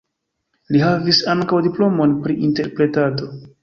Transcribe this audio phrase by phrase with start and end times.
[0.75, 3.35] Li havis ankaŭ diplomon pri interpretado.